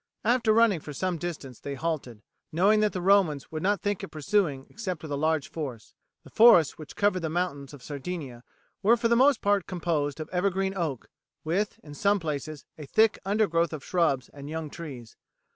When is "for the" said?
8.97-9.15